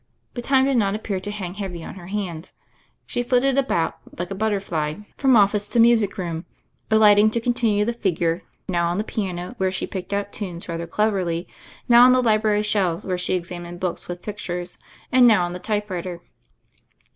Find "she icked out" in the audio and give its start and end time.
9.71-10.33